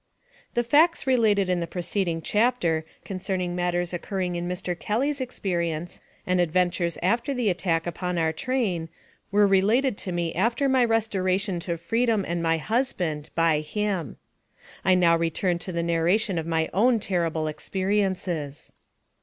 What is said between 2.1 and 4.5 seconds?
chapter concern ing matters occurring in